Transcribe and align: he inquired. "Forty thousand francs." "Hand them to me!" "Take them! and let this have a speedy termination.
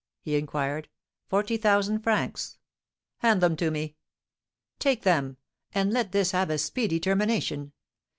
he 0.19 0.35
inquired. 0.35 0.89
"Forty 1.29 1.57
thousand 1.57 1.99
francs." 1.99 2.57
"Hand 3.19 3.39
them 3.39 3.55
to 3.57 3.69
me!" 3.69 3.97
"Take 4.79 5.03
them! 5.03 5.37
and 5.75 5.93
let 5.93 6.11
this 6.11 6.31
have 6.31 6.49
a 6.49 6.57
speedy 6.57 6.99
termination. 6.99 7.71